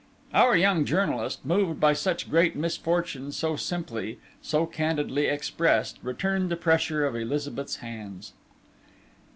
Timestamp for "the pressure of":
6.49-7.15